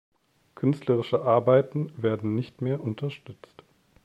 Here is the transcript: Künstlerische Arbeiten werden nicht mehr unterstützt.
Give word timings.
Künstlerische 0.55 1.21
Arbeiten 1.25 1.91
werden 1.95 2.33
nicht 2.33 2.59
mehr 2.63 2.81
unterstützt. 2.81 3.63